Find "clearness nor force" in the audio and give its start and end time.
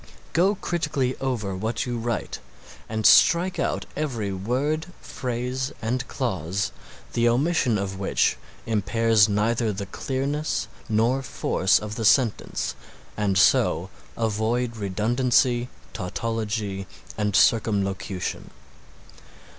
9.85-11.77